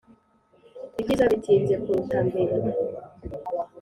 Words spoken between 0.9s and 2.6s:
ibyiza bitinze kuruta mbere